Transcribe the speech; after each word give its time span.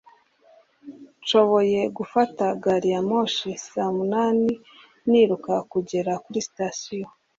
Nashoboye 1.19 1.79
gufata 1.97 2.43
gari 2.63 2.89
ya 2.95 3.01
moshi 3.09 3.49
saa 3.67 3.91
munani 3.97 4.53
niruka 5.09 5.53
kugera 5.71 6.11
kuri 6.23 6.39
sitasiyo. 6.47 7.05